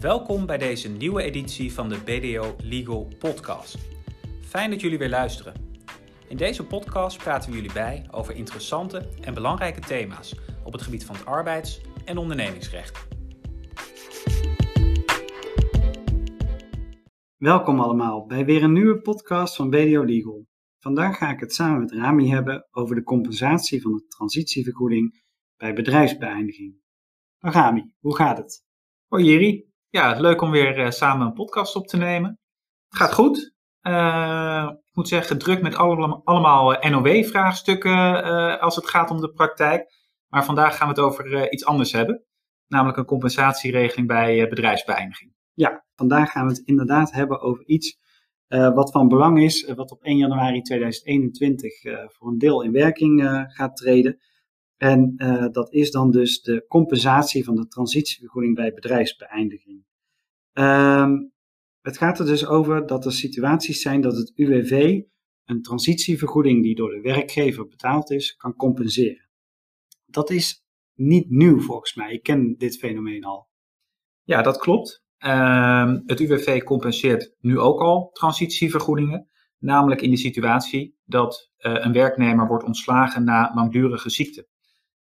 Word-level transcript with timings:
Welkom 0.00 0.46
bij 0.46 0.58
deze 0.58 0.88
nieuwe 0.88 1.22
editie 1.22 1.72
van 1.72 1.88
de 1.88 1.98
BDO 2.04 2.56
Legal 2.62 3.08
Podcast. 3.18 3.78
Fijn 4.42 4.70
dat 4.70 4.80
jullie 4.80 4.98
weer 4.98 5.08
luisteren. 5.08 5.54
In 6.28 6.36
deze 6.36 6.66
podcast 6.66 7.18
praten 7.18 7.50
we 7.50 7.56
jullie 7.56 7.72
bij 7.72 8.06
over 8.10 8.34
interessante 8.34 9.08
en 9.20 9.34
belangrijke 9.34 9.80
thema's 9.80 10.34
op 10.64 10.72
het 10.72 10.82
gebied 10.82 11.04
van 11.04 11.14
het 11.14 11.26
arbeids- 11.26 11.80
en 12.04 12.18
ondernemingsrecht. 12.18 13.08
Welkom 17.36 17.80
allemaal 17.80 18.26
bij 18.26 18.44
weer 18.44 18.62
een 18.62 18.72
nieuwe 18.72 19.00
podcast 19.00 19.56
van 19.56 19.70
BDO 19.70 20.04
Legal. 20.04 20.46
Vandaag 20.78 21.16
ga 21.16 21.30
ik 21.30 21.40
het 21.40 21.54
samen 21.54 21.80
met 21.80 21.92
Rami 21.92 22.28
hebben 22.28 22.68
over 22.70 22.94
de 22.94 23.02
compensatie 23.02 23.82
van 23.82 23.92
de 23.92 24.06
transitievergoeding 24.06 25.22
bij 25.56 25.72
bedrijfsbeëindiging. 25.74 26.76
Nou, 27.38 27.54
Rami, 27.54 27.92
hoe 27.98 28.16
gaat 28.16 28.38
het? 28.38 28.66
Hoi 29.06 29.24
Jiri. 29.24 29.67
Ja, 29.90 30.20
leuk 30.20 30.40
om 30.40 30.50
weer 30.50 30.78
uh, 30.78 30.90
samen 30.90 31.26
een 31.26 31.32
podcast 31.32 31.76
op 31.76 31.86
te 31.86 31.96
nemen. 31.96 32.38
Het 32.88 32.98
gaat 32.98 33.12
goed. 33.12 33.54
Uh, 33.82 34.70
ik 34.70 34.94
moet 34.94 35.08
zeggen, 35.08 35.38
druk 35.38 35.62
met 35.62 35.74
allemaal, 35.74 36.20
allemaal 36.24 36.74
eh, 36.74 36.90
NOW-vraagstukken 36.90 38.22
als 38.60 38.76
het 38.76 38.88
gaat 38.88 39.10
om 39.10 39.20
de 39.20 39.32
praktijk. 39.32 39.96
Maar 40.28 40.44
vandaag 40.44 40.76
gaan 40.76 40.88
we 40.88 40.94
het 40.94 41.02
over 41.02 41.52
iets 41.52 41.64
anders 41.64 41.92
hebben. 41.92 42.24
Namelijk 42.66 42.98
een 42.98 43.04
compensatieregeling 43.04 44.06
bij 44.06 44.48
bedrijfsbeëindiging. 44.48 45.34
Ja, 45.54 45.84
vandaag 45.94 46.30
gaan 46.30 46.46
we 46.46 46.52
het 46.52 46.62
inderdaad 46.66 47.12
hebben 47.12 47.40
over 47.40 47.66
iets 47.66 47.98
wat 48.48 48.90
van 48.90 49.08
belang 49.08 49.42
is. 49.42 49.72
wat 49.74 49.90
op 49.90 50.02
1 50.02 50.16
januari 50.16 50.62
2021 50.62 51.82
voor 52.06 52.28
een 52.28 52.38
deel 52.38 52.62
in 52.62 52.72
werking 52.72 53.22
gaat 53.48 53.76
treden. 53.76 54.18
En 54.78 55.14
uh, 55.16 55.46
dat 55.50 55.72
is 55.72 55.90
dan 55.90 56.10
dus 56.10 56.42
de 56.42 56.64
compensatie 56.68 57.44
van 57.44 57.54
de 57.54 57.66
transitievergoeding 57.66 58.54
bij 58.54 58.72
bedrijfsbeëindiging. 58.72 59.84
Um, 60.52 61.32
het 61.80 61.98
gaat 61.98 62.18
er 62.18 62.26
dus 62.26 62.46
over 62.46 62.86
dat 62.86 63.04
er 63.04 63.12
situaties 63.12 63.82
zijn 63.82 64.00
dat 64.00 64.16
het 64.16 64.32
UWV 64.34 65.00
een 65.44 65.62
transitievergoeding 65.62 66.62
die 66.62 66.74
door 66.74 66.90
de 66.90 67.00
werkgever 67.00 67.66
betaald 67.66 68.10
is, 68.10 68.36
kan 68.36 68.54
compenseren. 68.54 69.28
Dat 70.06 70.30
is 70.30 70.64
niet 70.94 71.30
nieuw 71.30 71.60
volgens 71.60 71.94
mij. 71.94 72.12
Ik 72.12 72.22
ken 72.22 72.54
dit 72.58 72.78
fenomeen 72.78 73.24
al. 73.24 73.48
Ja, 74.22 74.42
dat 74.42 74.58
klopt. 74.58 75.02
Uh, 75.18 75.94
het 76.06 76.20
UWV 76.20 76.62
compenseert 76.62 77.34
nu 77.40 77.58
ook 77.58 77.80
al 77.80 78.10
transitievergoedingen. 78.12 79.28
Namelijk 79.58 80.02
in 80.02 80.10
de 80.10 80.16
situatie 80.16 80.98
dat 81.04 81.50
uh, 81.58 81.74
een 81.78 81.92
werknemer 81.92 82.46
wordt 82.46 82.64
ontslagen 82.64 83.24
na 83.24 83.52
langdurige 83.54 84.10
ziekte. 84.10 84.48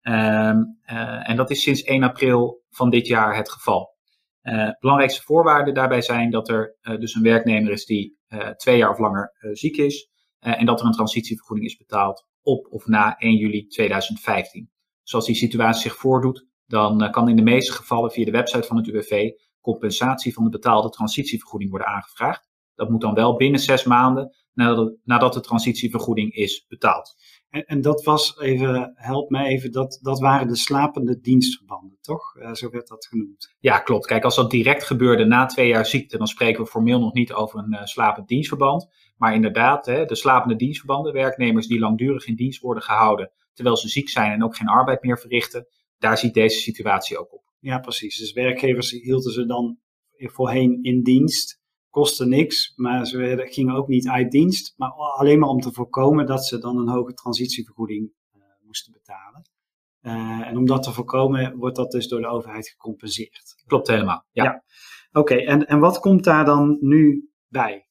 Ehm, 0.07 0.63
eh, 0.83 1.29
en 1.29 1.37
dat 1.37 1.51
is 1.51 1.63
sinds 1.63 1.83
1 1.85 2.03
april 2.03 2.63
van 2.71 2.91
dit 2.91 3.07
jaar 3.07 3.37
het 3.37 3.51
geval. 3.51 3.95
Uh, 4.43 4.71
belangrijkste 4.81 5.23
voorwaarden 5.23 5.75
daarbij 5.75 6.01
zijn 6.03 6.31
dat 6.31 6.49
er 6.49 6.77
uh, 6.83 6.99
dus 6.99 7.15
een 7.15 7.23
werknemer 7.23 7.73
is 7.73 7.85
die 7.85 8.19
twee 8.57 8.77
jaar 8.77 8.91
of 8.91 8.99
langer 8.99 9.33
ziek 9.53 9.77
is 9.77 10.11
en 10.39 10.67
dat 10.67 10.81
er 10.81 10.87
een 10.87 10.93
transitievergoeding 10.93 11.69
is 11.69 11.77
betaald 11.77 12.27
op 12.43 12.67
of 12.71 12.87
na 12.87 13.17
1 13.17 13.37
juli 13.37 13.67
2015. 13.67 14.71
Dus 15.03 15.15
als 15.15 15.27
die 15.27 15.35
situatie 15.35 15.83
zich 15.83 15.97
voordoet, 15.97 16.47
dan 16.67 17.11
kan 17.11 17.29
in 17.29 17.37
de 17.37 17.43
meeste 17.43 17.73
gevallen 17.73 18.11
via 18.11 18.25
de 18.25 18.31
website 18.31 18.67
van 18.67 18.77
het 18.77 18.87
UWV 18.87 19.31
compensatie 19.61 20.35
van 20.35 20.45
de 20.45 20.51
betaalde 20.51 20.89
transitievergoeding 20.89 21.71
worden 21.71 21.89
aangevraagd. 21.89 22.49
Dat 22.77 22.91
moet 22.91 23.01
dan 23.01 23.15
wel 23.15 23.37
binnen 23.37 23.61
zes 23.61 23.85
maanden 23.85 24.35
nadat, 24.53 24.95
nadat 25.05 25.33
de 25.33 25.41
transitievergoeding 25.41 26.33
is 26.33 26.65
betaald. 26.69 27.15
En, 27.51 27.65
en, 27.65 27.81
dat 27.81 28.05
was 28.05 28.39
even, 28.39 28.93
help 28.95 29.31
mij 29.31 29.47
even, 29.47 29.73
dat, 29.73 29.99
dat 30.03 30.21
waren 30.21 30.49
de 30.49 30.57
slapende 30.57 31.21
dienstverbanden, 31.21 31.99
toch? 32.01 32.37
Uh, 32.37 32.53
zo 32.53 32.71
werd 32.71 32.89
dat 32.89 33.07
genoemd. 33.07 33.55
Ja, 33.59 33.79
klopt. 33.79 34.07
Kijk, 34.07 34.25
als 34.25 34.37
dat 34.37 34.51
direct 34.51 34.85
gebeurde 34.85 35.25
na 35.25 35.47
twee 35.47 35.69
jaar 35.69 35.87
ziekte, 35.87 36.19
dan 36.19 36.27
spreken 36.27 36.63
we 36.63 36.71
formeel 36.71 37.01
nog 37.01 37.13
niet 37.13 37.33
over 37.33 37.59
een 37.59 37.73
uh, 37.73 37.85
slapend 37.85 38.29
dienstverband. 38.29 38.89
Maar 39.17 39.35
inderdaad, 39.35 39.87
hè, 39.87 40.05
de 40.05 40.17
slapende 40.17 40.57
dienstverbanden, 40.57 41.13
werknemers 41.13 41.67
die 41.67 41.79
langdurig 41.79 42.27
in 42.27 42.37
dienst 42.37 42.61
worden 42.61 42.83
gehouden 42.83 43.31
terwijl 43.57 43.77
ze 43.77 43.89
ziek 43.89 44.09
zijn 44.09 44.33
en 44.33 44.45
ook 44.45 44.57
geen 44.57 44.69
arbeid 44.69 45.03
meer 45.03 45.19
verrichten, 45.19 45.67
daar 45.99 46.19
ziet 46.19 46.35
deze 46.35 46.61
situatie 46.61 47.19
ook 47.19 47.35
op. 47.35 47.43
Ja, 47.59 47.79
precies. 47.79 48.19
Dus 48.19 48.33
werkgevers 48.33 48.91
hielden 48.91 49.33
ze 49.33 49.47
dan 49.47 49.79
voorheen 50.17 50.79
in 50.83 51.03
dienst 51.03 51.61
kostte 51.97 52.27
niks, 52.27 52.73
maar 52.77 53.07
ze 53.07 53.47
gingen 53.51 53.75
ook 53.75 53.89
niet 53.89 54.09
uit 54.09 54.31
dienst, 54.31 54.75
maar 54.77 54.91
alleen 54.91 55.39
maar 55.39 55.49
om 55.49 55.61
te 55.61 55.73
voorkomen 55.73 56.27
dat 56.27 56.47
ze 56.47 56.59
dan 56.59 56.79
een 56.79 56.89
hoge 56.89 57.15
transitievergoeding 57.15 58.13
uh, 58.37 58.43
moesten 58.61 58.93
betalen. 58.93 59.49
Uh, 60.03 60.49
en 60.49 60.57
om 60.57 60.67
dat 60.67 60.83
te 60.83 60.93
voorkomen, 60.93 61.57
wordt 61.57 61.77
dat 61.77 61.91
dus 61.91 62.09
door 62.09 62.21
de 62.21 62.27
overheid 62.27 62.69
gecompenseerd. 62.69 63.63
Klopt 63.67 63.89
helemaal. 63.89 64.27
Ja. 64.31 64.45
ja. 64.45 64.65
Oké, 65.13 65.35
en, 65.35 65.67
en 65.67 65.79
wat 65.79 65.99
komt 65.99 66.25
daar 66.25 66.45
dan 66.45 66.79
nu 66.81 67.31
bij? 67.49 67.89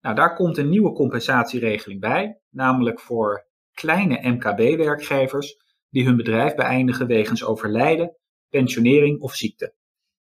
Nou, 0.00 0.14
daar 0.14 0.34
komt 0.34 0.58
een 0.58 0.68
nieuwe 0.68 0.92
compensatieregeling 0.92 2.00
bij, 2.00 2.40
namelijk 2.50 3.00
voor 3.00 3.46
kleine 3.72 4.28
MKB-werkgevers 4.28 5.56
die 5.90 6.04
hun 6.04 6.16
bedrijf 6.16 6.54
beëindigen 6.54 7.06
wegens 7.06 7.44
overlijden, 7.44 8.16
pensionering 8.48 9.20
of 9.20 9.34
ziekte. 9.34 9.74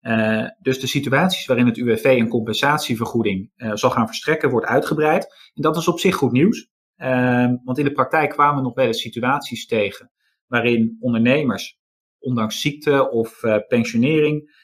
Uh, 0.02 0.48
dus 0.60 0.80
de 0.80 0.88
situaties 0.88 1.46
waarin 1.46 1.66
het 1.66 1.78
UWV 1.78 2.04
een 2.04 2.28
compensatievergoeding 2.28 3.52
uh, 3.56 3.72
zal 3.74 3.90
gaan 3.90 4.08
verstrekken, 4.08 4.50
wordt 4.50 4.68
uitgebreid. 4.68 5.52
En 5.54 5.62
dat 5.62 5.78
is 5.78 5.88
op 5.88 6.00
zich 6.00 6.16
goed 6.16 6.32
nieuws. 6.32 6.70
Uh, 6.98 7.54
want 7.64 7.78
in 7.78 7.84
de 7.84 7.92
praktijk 7.92 8.30
kwamen 8.30 8.64
nog 8.64 8.74
wel 8.74 8.86
eens 8.86 9.02
situaties 9.02 9.66
tegen 9.66 10.12
waarin 10.48 10.98
ondernemers, 11.00 11.80
ondanks 12.20 12.62
ziekte 12.62 13.10
of 13.10 13.44
uh, 13.44 13.58
pensionering, 13.68 14.60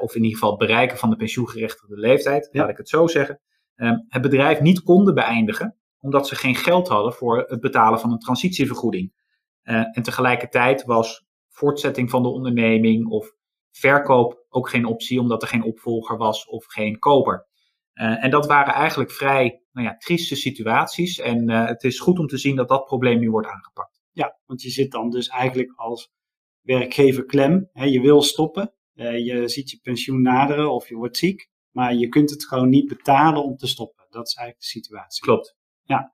of 0.00 0.14
in 0.14 0.22
ieder 0.22 0.38
geval 0.38 0.50
het 0.50 0.58
bereiken 0.58 0.98
van 0.98 1.10
de 1.10 1.16
pensioengerechtigde 1.16 1.96
leeftijd, 1.96 2.48
ja. 2.52 2.60
laat 2.60 2.70
ik 2.70 2.76
het 2.76 2.88
zo 2.88 3.06
zeggen, 3.06 3.40
ehm, 3.74 3.96
het 4.08 4.22
bedrijf 4.22 4.60
niet 4.60 4.82
konden 4.82 5.14
beëindigen, 5.14 5.76
omdat 6.00 6.28
ze 6.28 6.34
geen 6.34 6.54
geld 6.54 6.88
hadden 6.88 7.12
voor 7.12 7.44
het 7.48 7.60
betalen 7.60 8.00
van 8.00 8.12
een 8.12 8.18
transitievergoeding. 8.18 9.18
en 9.62 10.02
tegelijkertijd 10.02 10.84
was 10.84 11.26
voortzetting 11.48 12.10
van 12.10 12.22
de 12.22 12.28
onderneming 12.28 13.06
of 13.06 13.32
verkoop 13.70 14.39
ook 14.50 14.68
geen 14.68 14.84
optie, 14.84 15.20
omdat 15.20 15.42
er 15.42 15.48
geen 15.48 15.62
opvolger 15.62 16.16
was 16.16 16.46
of 16.46 16.64
geen 16.64 16.98
koper. 16.98 17.48
Uh, 17.94 18.24
en 18.24 18.30
dat 18.30 18.46
waren 18.46 18.74
eigenlijk 18.74 19.10
vrij 19.10 19.62
nou 19.72 19.86
ja, 19.86 19.96
trieste 19.96 20.36
situaties. 20.36 21.18
En 21.18 21.50
uh, 21.50 21.66
het 21.66 21.84
is 21.84 22.00
goed 22.00 22.18
om 22.18 22.26
te 22.26 22.38
zien 22.38 22.56
dat 22.56 22.68
dat 22.68 22.84
probleem 22.84 23.18
nu 23.18 23.30
wordt 23.30 23.48
aangepakt. 23.48 24.00
Ja, 24.12 24.38
want 24.46 24.62
je 24.62 24.70
zit 24.70 24.90
dan 24.90 25.10
dus 25.10 25.28
eigenlijk 25.28 25.72
als 25.76 26.12
werkgever 26.60 27.24
klem. 27.24 27.68
Hè, 27.72 27.84
je 27.84 28.00
wil 28.00 28.22
stoppen, 28.22 28.74
uh, 28.94 29.26
je 29.26 29.48
ziet 29.48 29.70
je 29.70 29.78
pensioen 29.82 30.22
naderen 30.22 30.72
of 30.72 30.88
je 30.88 30.94
wordt 30.94 31.16
ziek. 31.16 31.48
Maar 31.70 31.94
je 31.94 32.08
kunt 32.08 32.30
het 32.30 32.46
gewoon 32.46 32.68
niet 32.68 32.88
betalen 32.88 33.44
om 33.44 33.56
te 33.56 33.66
stoppen. 33.66 34.06
Dat 34.08 34.26
is 34.26 34.34
eigenlijk 34.34 34.66
de 34.66 34.78
situatie. 34.78 35.22
Klopt. 35.22 35.56
Ja, 35.82 36.12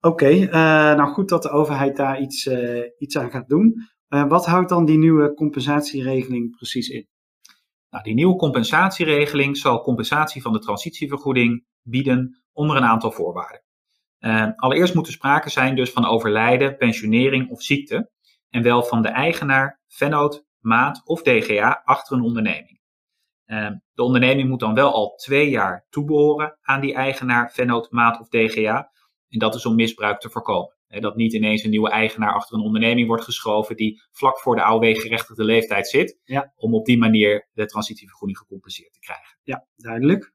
oké. 0.00 0.24
Okay, 0.24 0.44
nou 0.94 1.12
goed 1.12 1.28
dat 1.28 1.42
de 1.42 1.50
overheid 1.50 1.96
daar 1.96 2.20
iets, 2.20 2.48
iets 2.98 3.18
aan 3.18 3.30
gaat 3.30 3.48
doen. 3.48 3.88
Wat 4.08 4.46
houdt 4.46 4.68
dan 4.68 4.84
die 4.84 4.98
nieuwe 4.98 5.34
compensatieregeling 5.34 6.56
precies 6.56 6.88
in? 6.88 7.08
Nou, 7.90 8.04
die 8.04 8.14
nieuwe 8.14 8.36
compensatieregeling 8.36 9.56
zal 9.56 9.82
compensatie 9.82 10.42
van 10.42 10.52
de 10.52 10.58
transitievergoeding 10.58 11.66
bieden 11.82 12.42
onder 12.52 12.76
een 12.76 12.84
aantal 12.84 13.12
voorwaarden. 13.12 13.62
Uh, 14.20 14.46
allereerst 14.56 14.94
moet 14.94 15.06
er 15.06 15.12
sprake 15.12 15.50
zijn 15.50 15.76
dus 15.76 15.90
van 15.90 16.06
overlijden, 16.06 16.76
pensionering 16.76 17.50
of 17.50 17.62
ziekte 17.62 18.10
en 18.48 18.62
wel 18.62 18.82
van 18.82 19.02
de 19.02 19.08
eigenaar, 19.08 19.80
vennoot, 19.88 20.44
maat 20.58 21.02
of 21.04 21.22
DGA 21.22 21.82
achter 21.84 22.16
een 22.16 22.22
onderneming. 22.22 22.80
Uh, 23.46 23.70
de 23.92 24.02
onderneming 24.02 24.48
moet 24.48 24.60
dan 24.60 24.74
wel 24.74 24.92
al 24.92 25.14
twee 25.14 25.50
jaar 25.50 25.86
toebehoren 25.88 26.58
aan 26.62 26.80
die 26.80 26.94
eigenaar, 26.94 27.52
vennoot, 27.52 27.90
maat 27.90 28.20
of 28.20 28.28
DGA 28.28 28.90
en 29.28 29.38
dat 29.38 29.54
is 29.54 29.66
om 29.66 29.74
misbruik 29.74 30.20
te 30.20 30.30
voorkomen 30.30 30.78
dat 30.98 31.16
niet 31.16 31.32
ineens 31.32 31.64
een 31.64 31.70
nieuwe 31.70 31.90
eigenaar 31.90 32.34
achter 32.34 32.56
een 32.56 32.64
onderneming 32.64 33.06
wordt 33.06 33.24
geschoven 33.24 33.76
die 33.76 34.02
vlak 34.10 34.38
voor 34.38 34.56
de 34.56 34.62
AOW-gerechtigde 34.62 35.44
leeftijd 35.44 35.88
zit. 35.88 36.18
Ja. 36.24 36.52
Om 36.56 36.74
op 36.74 36.84
die 36.84 36.98
manier 36.98 37.48
de 37.52 37.66
transitievergoeding 37.66 38.38
gecompenseerd 38.38 38.92
te 38.92 38.98
krijgen. 38.98 39.38
Ja, 39.42 39.66
duidelijk. 39.76 40.32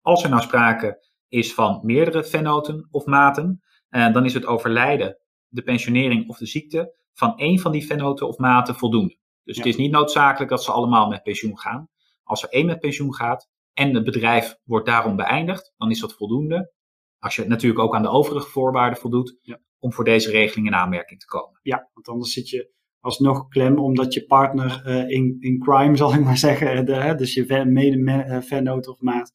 Als 0.00 0.22
er 0.22 0.30
nou 0.30 0.42
sprake 0.42 1.08
is 1.28 1.54
van 1.54 1.80
meerdere 1.82 2.24
vennoten 2.24 2.88
of 2.90 3.04
maten, 3.04 3.62
eh, 3.88 4.12
dan 4.12 4.24
is 4.24 4.34
het 4.34 4.46
overlijden, 4.46 5.18
de 5.48 5.62
pensionering 5.62 6.28
of 6.28 6.38
de 6.38 6.46
ziekte 6.46 6.94
van 7.12 7.36
één 7.36 7.58
van 7.58 7.72
die 7.72 7.86
vennoten 7.86 8.28
of 8.28 8.38
maten 8.38 8.74
voldoende. 8.74 9.18
Dus 9.44 9.56
het 9.56 9.66
is 9.66 9.76
niet 9.76 9.90
noodzakelijk 9.90 10.50
dat 10.50 10.64
ze 10.64 10.72
allemaal 10.72 11.08
met 11.08 11.22
pensioen 11.22 11.58
gaan. 11.58 11.88
Als 12.22 12.42
er 12.42 12.48
één 12.48 12.66
met 12.66 12.80
pensioen 12.80 13.14
gaat 13.14 13.48
en 13.72 13.94
het 13.94 14.04
bedrijf 14.04 14.56
wordt 14.64 14.86
daarom 14.86 15.16
beëindigd, 15.16 15.72
dan 15.76 15.90
is 15.90 16.00
dat 16.00 16.14
voldoende. 16.14 16.72
Als 17.18 17.36
je 17.36 17.46
natuurlijk 17.46 17.80
ook 17.80 17.94
aan 17.94 18.02
de 18.02 18.08
overige 18.08 18.48
voorwaarden 18.48 18.98
voldoet, 18.98 19.38
ja 19.40 19.60
om 19.80 19.92
voor 19.92 20.04
deze 20.04 20.30
regeling 20.30 20.66
in 20.66 20.74
aanmerking 20.74 21.20
te 21.20 21.26
komen. 21.26 21.60
Ja, 21.62 21.90
want 21.92 22.08
anders 22.08 22.32
zit 22.32 22.48
je 22.48 22.72
alsnog 23.00 23.48
klem 23.48 23.78
omdat 23.78 24.14
je 24.14 24.26
partner 24.26 24.82
uh, 24.86 25.08
in, 25.08 25.36
in 25.40 25.58
crime, 25.58 25.96
zal 26.02 26.14
ik 26.14 26.20
maar 26.20 26.36
zeggen, 26.36 26.86
de, 26.86 26.94
hè, 26.94 27.14
dus 27.14 27.34
je 27.34 27.64
mede-vennoot 27.64 28.88
of 28.88 29.00
maat, 29.00 29.32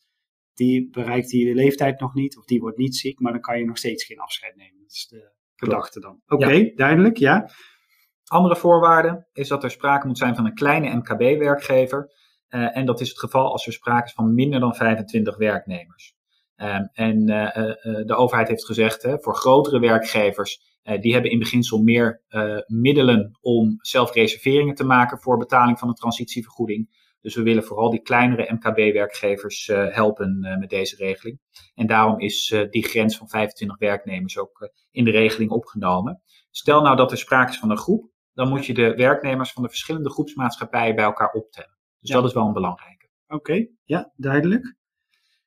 die 0.54 0.90
bereikt 0.90 1.30
die 1.30 1.54
leeftijd 1.54 2.00
nog 2.00 2.14
niet 2.14 2.38
of 2.38 2.46
die 2.46 2.60
wordt 2.60 2.78
niet 2.78 2.96
ziek, 2.96 3.20
maar 3.20 3.32
dan 3.32 3.42
kan 3.42 3.58
je 3.60 3.66
nog 3.66 3.78
steeds 3.78 4.04
geen 4.04 4.20
afscheid 4.20 4.56
nemen. 4.56 4.82
Dat 4.82 4.92
is 4.92 5.08
de 5.10 5.32
gedachte 5.56 6.00
dan. 6.00 6.22
Oké, 6.28 6.44
okay, 6.44 6.64
ja. 6.64 6.72
duidelijk, 6.76 7.18
ja. 7.18 7.50
Andere 8.26 8.56
voorwaarde 8.56 9.28
is 9.34 9.48
dat 9.48 9.64
er 9.64 9.72
sprake 9.72 10.08
moet 10.08 10.18
zijn 10.18 10.36
van 10.36 10.46
een 10.46 10.54
kleine 10.54 10.96
MKB-werkgever 10.96 12.14
Uh, 12.50 12.78
en 12.78 12.86
dat 12.86 13.02
is 13.02 13.10
het 13.10 13.20
geval 13.20 13.52
als 13.52 13.68
er 13.68 13.74
sprake 13.74 14.06
is 14.06 14.14
van 14.14 14.34
minder 14.34 14.60
dan 14.60 14.76
25 14.76 15.38
werknemers. 15.38 16.15
Um, 16.57 16.90
en 16.94 17.30
uh, 17.30 18.06
de 18.06 18.16
overheid 18.16 18.48
heeft 18.48 18.66
gezegd, 18.66 19.04
hè, 19.04 19.19
voor 19.19 19.36
grotere 19.36 19.80
werkgevers, 19.80 20.74
die 21.00 21.13
hebben 21.13 21.31
in 21.31 21.40
beginsel 21.40 21.81
meer 21.81 22.22
middelen 22.68 23.38
om 23.42 23.78
zelf 23.81 24.13
reserveringen 24.13 24.75
te 24.75 24.84
maken 24.84 25.19
voor 25.19 25.38
betaling 25.38 25.80
van 25.80 25.88
een 25.88 25.94
transitievergoeding. 25.94 26.90
Dus 27.25 27.36
we 27.36 27.44
willen 27.44 27.63
vooral 27.63 27.90
die 27.90 28.02
kleinere 28.02 28.54
MKB-werkgevers 28.54 29.68
uh, 29.68 29.94
helpen 29.94 30.40
uh, 30.44 30.57
met 30.57 30.69
deze 30.69 30.96
regeling. 30.96 31.40
En 31.75 31.88
daarom 31.88 32.19
is 32.19 32.52
uh, 32.52 32.69
die 32.69 32.84
grens 32.84 33.18
van 33.18 33.30
25 33.30 33.78
werknemers 33.78 34.38
ook 34.38 34.72
in 34.92 35.04
de 35.04 35.12
regeling 35.12 35.51
opgenomen. 35.51 36.22
Stel 36.51 36.81
nou 36.81 36.96
dat 36.96 37.12
er 37.12 37.18
sprake 37.18 37.51
is 37.51 37.60
van 37.60 37.72
een 37.72 37.78
groep, 37.78 38.12
dan 38.34 38.50
moet 38.50 38.66
je 38.66 38.74
de 38.74 38.94
werknemers 38.96 39.51
van 39.51 39.63
de 39.63 39.69
verschillende 39.69 40.10
groepsmaatschappijen 40.10 40.96
bij 40.96 41.06
elkaar 41.06 41.31
optellen. 41.31 41.78
Dus 42.00 42.10
ja. 42.10 42.16
dat 42.16 42.25
is 42.25 42.34
wel 42.34 42.46
een 42.46 42.54
belangrijke. 42.54 43.10
Oké, 43.28 43.36
okay. 43.36 43.72
ja, 43.84 44.12
duidelijk. 44.16 44.75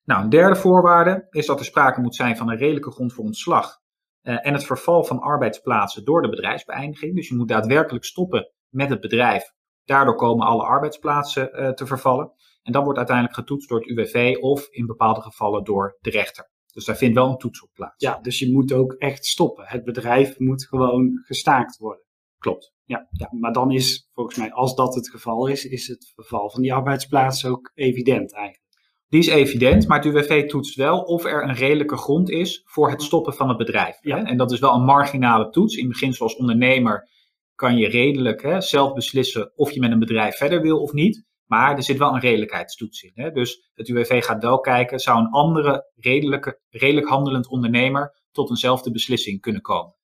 Nou, 0.09 0.23
een 0.23 0.29
derde 0.29 0.57
voorwaarde 0.57 1.27
is 1.31 1.47
dat 1.47 1.59
er 1.59 1.65
sprake 1.65 2.01
moet 2.01 2.15
zijn 2.15 2.37
van 2.37 2.51
een 2.51 2.57
redelijke 2.57 2.91
grond 2.91 3.13
voor 3.13 3.25
ontslag 3.25 3.79
en 4.23 4.53
het 4.53 4.65
verval 4.65 5.05
van 5.05 5.21
arbeidsplaatsen 5.21 6.05
door 6.05 6.23
de 6.23 6.29
bedrijfsbeëindiging. 6.29 7.15
Dus 7.15 7.29
je 7.29 7.35
moet 7.35 7.49
daadwerkelijk 7.49 8.05
stoppen 8.05 8.53
met 8.69 8.91
het 8.91 9.01
bedrijf 9.01 9.53
Daardoor 9.89 10.15
komen 10.15 10.47
alle 10.47 10.63
arbeidsplaatsen 10.63 11.51
uh, 11.53 11.71
te 11.71 11.87
vervallen. 11.87 12.33
En 12.63 12.73
dan 12.73 12.83
wordt 12.83 12.99
uiteindelijk 12.99 13.37
getoetst 13.37 13.69
door 13.69 13.79
het 13.79 13.89
UWV 13.89 14.37
of 14.41 14.69
in 14.71 14.87
bepaalde 14.87 15.21
gevallen 15.21 15.65
door 15.65 15.97
de 16.01 16.11
rechter. 16.11 16.51
Dus 16.73 16.85
daar 16.85 16.97
vindt 16.97 17.15
wel 17.15 17.31
een 17.31 17.37
toets 17.37 17.63
op 17.63 17.71
plaats. 17.73 18.05
Ja, 18.05 18.19
dus 18.21 18.39
je 18.39 18.53
moet 18.53 18.73
ook 18.73 18.93
echt 18.93 19.27
stoppen. 19.27 19.65
Het 19.67 19.85
bedrijf 19.85 20.39
moet 20.39 20.67
gewoon 20.67 21.21
gestaakt 21.25 21.77
worden. 21.77 22.05
Klopt. 22.39 22.73
Ja, 22.85 23.09
ja, 23.11 23.29
maar 23.31 23.53
dan 23.53 23.71
is 23.71 24.09
volgens 24.13 24.37
mij, 24.37 24.53
als 24.53 24.75
dat 24.75 24.95
het 24.95 25.11
geval 25.11 25.47
is, 25.47 25.65
is 25.65 25.87
het 25.87 26.13
verval 26.15 26.51
van 26.51 26.63
die 26.63 26.75
arbeidsplaats 26.75 27.45
ook 27.45 27.71
evident 27.75 28.35
eigenlijk. 28.35 28.68
Die 29.09 29.21
is 29.21 29.27
evident, 29.27 29.89
maar 29.89 29.99
het 29.99 30.07
UWV 30.07 30.49
toetst 30.49 30.77
wel 30.77 31.01
of 31.01 31.25
er 31.25 31.43
een 31.43 31.55
redelijke 31.55 31.97
grond 31.97 32.31
is 32.31 32.63
voor 32.65 32.91
het 32.91 33.03
stoppen 33.03 33.35
van 33.35 33.49
het 33.49 33.59
bedrijf. 33.59 33.99
Ja. 34.01 34.25
En 34.25 34.37
dat 34.37 34.53
is 34.53 34.59
wel 34.59 34.75
een 34.75 34.85
marginale 34.85 35.51
toets. 35.51 35.77
In 35.77 35.89
beginsel 35.89 36.25
als 36.25 36.37
ondernemer 36.37 37.09
kan 37.55 37.77
je 37.77 37.89
redelijk 37.89 38.43
hè, 38.43 38.61
zelf 38.61 38.93
beslissen 38.93 39.53
of 39.57 39.71
je 39.71 39.81
met 39.81 39.91
een 39.91 39.99
bedrijf 39.99 40.37
verder 40.37 40.61
wil 40.61 40.81
of 40.81 40.93
niet. 40.93 41.27
Maar 41.47 41.77
er 41.77 41.83
zit 41.83 41.99
wel 41.99 42.15
een 42.15 42.21
redelijkheidstoets 42.21 43.03
in. 43.03 43.13
Hè? 43.15 43.31
Dus 43.31 43.71
het 43.75 43.89
UWV 43.89 44.25
gaat 44.25 44.43
wel 44.43 44.61
kijken, 44.61 44.99
zou 44.99 45.19
een 45.19 45.31
andere 45.31 45.91
redelijke, 45.95 46.61
redelijk 46.69 47.09
handelend 47.09 47.49
ondernemer 47.49 48.23
tot 48.31 48.51
eenzelfde 48.51 48.91
beslissing 48.91 49.41
kunnen 49.41 49.63
komen? 49.63 49.97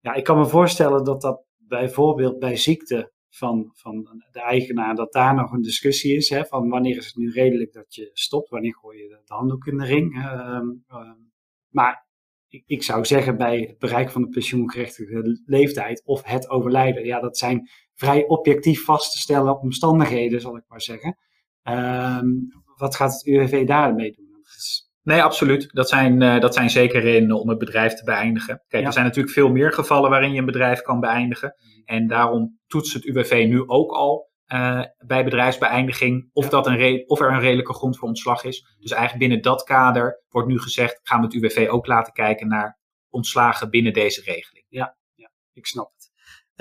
Ja, 0.00 0.14
ik 0.14 0.24
kan 0.24 0.38
me 0.38 0.46
voorstellen 0.46 1.04
dat 1.04 1.20
dat 1.20 1.44
bijvoorbeeld 1.56 2.38
bij 2.38 2.56
ziekte 2.56 3.12
van, 3.36 3.70
van 3.74 4.22
de 4.30 4.40
eigenaar, 4.40 4.94
dat 4.94 5.12
daar 5.12 5.34
nog 5.34 5.52
een 5.52 5.62
discussie 5.62 6.16
is. 6.16 6.28
Hè, 6.28 6.44
van 6.44 6.68
wanneer 6.68 6.96
is 6.96 7.06
het 7.06 7.16
nu 7.16 7.30
redelijk 7.30 7.72
dat 7.72 7.94
je 7.94 8.10
stopt, 8.12 8.48
wanneer 8.48 8.74
gooi 8.74 8.98
je 8.98 9.08
de 9.08 9.34
handdoek 9.34 9.66
in 9.66 9.78
de 9.78 9.84
ring. 9.84 10.16
Uh, 10.16 10.60
uh, 10.90 11.10
maar 11.68 12.06
ik, 12.48 12.62
ik, 12.66 12.82
zou 12.82 13.04
zeggen 13.04 13.36
bij 13.36 13.60
het 13.60 13.78
bereik 13.78 14.10
van 14.10 14.22
de 14.22 14.28
pensioengerechtigde 14.28 15.42
leeftijd 15.44 16.02
of 16.04 16.24
het 16.24 16.48
overlijden. 16.48 17.04
Ja, 17.04 17.20
dat 17.20 17.38
zijn 17.38 17.68
vrij 17.94 18.26
objectief 18.26 18.84
vast 18.84 19.12
te 19.12 19.18
stellen 19.18 19.60
omstandigheden, 19.60 20.40
zal 20.40 20.56
ik 20.56 20.64
maar 20.68 20.82
zeggen. 20.82 21.18
Ehm, 21.62 22.28
wat 22.76 22.96
gaat 22.96 23.12
het 23.12 23.26
UWV 23.26 23.66
daarmee 23.66 24.12
doen? 24.12 24.24
Nee, 25.02 25.22
absoluut. 25.22 25.68
Dat 25.72 25.88
zijn, 25.88 26.20
uh, 26.20 26.40
dat 26.40 26.54
zijn 26.54 26.70
zeker 26.70 27.00
redenen 27.00 27.40
om 27.40 27.48
het 27.48 27.58
bedrijf 27.58 27.94
te 27.94 28.04
beëindigen. 28.04 28.64
Kijk, 28.68 28.86
er 28.86 28.92
zijn 28.92 29.04
natuurlijk 29.04 29.34
veel 29.34 29.50
meer 29.50 29.72
gevallen 29.72 30.10
waarin 30.10 30.32
je 30.32 30.38
een 30.38 30.46
bedrijf 30.46 30.82
kan 30.82 31.00
beëindigen. 31.00 31.54
Mm. 31.56 31.82
En 31.84 32.06
daarom 32.06 32.55
toetst 32.66 32.94
het 32.94 33.04
UWV 33.04 33.46
nu 33.48 33.68
ook 33.68 33.92
al 33.92 34.30
uh, 34.52 34.82
bij 35.06 35.24
bedrijfsbeëindiging 35.24 36.30
of, 36.32 36.48
dat 36.48 36.66
een 36.66 37.04
of 37.06 37.20
er 37.20 37.32
een 37.32 37.40
redelijke 37.40 37.74
grond 37.74 37.98
voor 37.98 38.08
ontslag 38.08 38.44
is. 38.44 38.76
Dus 38.78 38.90
eigenlijk 38.90 39.28
binnen 39.28 39.42
dat 39.42 39.62
kader 39.62 40.22
wordt 40.28 40.48
nu 40.48 40.58
gezegd, 40.58 41.00
gaan 41.02 41.20
we 41.20 41.26
het 41.26 41.34
UWV 41.34 41.68
ook 41.70 41.86
laten 41.86 42.12
kijken 42.12 42.48
naar 42.48 42.78
ontslagen 43.10 43.70
binnen 43.70 43.92
deze 43.92 44.22
regeling. 44.22 44.66
Ja, 44.68 44.96
ja 45.14 45.30
ik 45.52 45.66
snap 45.66 45.92
het. 45.94 46.14